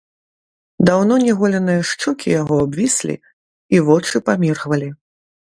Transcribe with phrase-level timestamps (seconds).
[0.89, 3.15] Даўно не голеныя шчокі яго абвіслі,
[3.77, 4.89] і вочы паміргвалі.